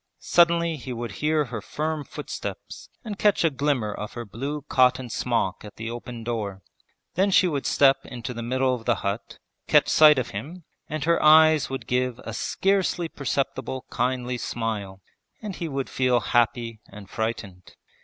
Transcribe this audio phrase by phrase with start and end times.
[0.17, 5.11] Suddenly he would hear her firm footsteps and catch a glimmer of her blue cotton
[5.11, 6.63] smock at the open door.
[7.13, 9.37] Then she would step into the middle of the hut,
[9.67, 15.01] catch sight of him, and her eyes would give a scarcely perceptible kindly smile,
[15.39, 17.75] and he would feel happy and frightened.